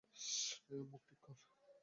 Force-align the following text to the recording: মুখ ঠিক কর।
মুখ 0.91 1.01
ঠিক 1.07 1.19
কর। 1.23 1.35